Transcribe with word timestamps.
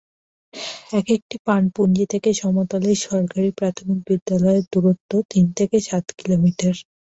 একেকটি 0.93 1.35
পানপুঞ্জি 1.47 2.05
থেকে 2.13 2.29
সমতলের 2.41 2.97
সরকারি 3.07 3.49
প্রাথমিক 3.59 3.99
বিদ্যালয়ের 4.07 4.63
দূরত্ব 4.73 5.11
তিন 5.31 5.45
থেকে 5.57 5.77
সাত 5.87 6.05
কিলোমিটার। 6.19 6.75